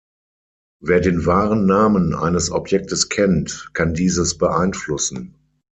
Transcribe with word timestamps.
Wer 0.81 0.99
den 0.99 1.27
wahren 1.27 1.67
Namen 1.67 2.15
eines 2.15 2.49
Objektes 2.49 3.09
kennt, 3.09 3.69
kann 3.75 3.93
dieses 3.93 4.35
beeinflussen. 4.35 5.35